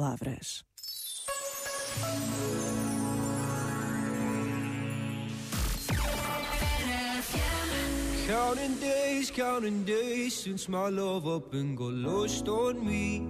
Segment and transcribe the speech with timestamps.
[0.00, 0.64] palavras.
[8.26, 13.26] Counting days, counting days since my love up and got lost on me.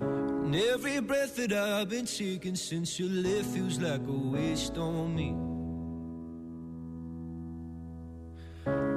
[0.00, 5.14] And every breath that I've been taking since you left feels like a waste on
[5.14, 5.53] me.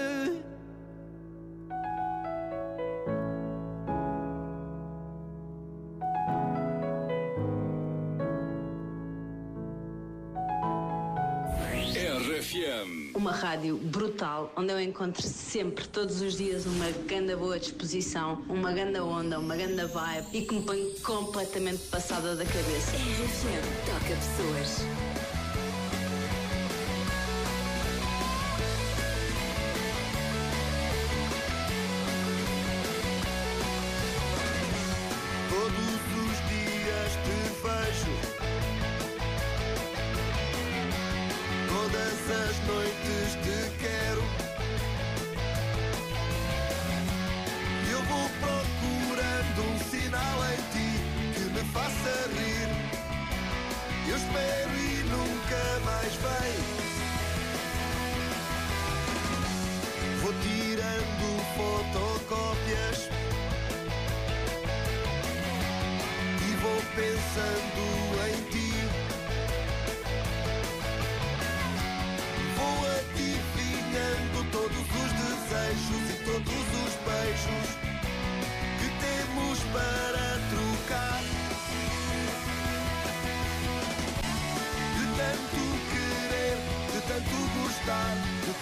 [12.51, 13.15] RFM.
[13.15, 18.73] Uma rádio brutal, onde eu encontro sempre, todos os dias, uma ganda boa disposição, uma
[18.73, 22.97] ganda onda, uma ganda vibe e que me põe completamente passada da cabeça.
[22.97, 24.85] RFM toca pessoas.
[35.49, 38.40] Todos os dias te vejo.
[41.91, 44.23] Todas as noites te quero.
[47.91, 50.89] Eu vou procurando um sinal em ti
[51.33, 52.69] que me faça rir.
[54.07, 56.55] Eu espero e nunca mais vem.
[60.21, 61.27] Vou tirando
[61.57, 63.09] fotocópias
[66.39, 68.10] e vou pensando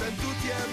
[0.10, 0.69] 蓝天。